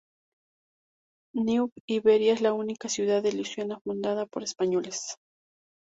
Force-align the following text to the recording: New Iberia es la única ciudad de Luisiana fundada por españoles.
New 1.35 1.69
Iberia 1.87 2.33
es 2.33 2.41
la 2.41 2.53
única 2.53 2.89
ciudad 2.89 3.21
de 3.21 3.33
Luisiana 3.33 3.79
fundada 3.81 4.25
por 4.25 4.41
españoles. 4.41 5.17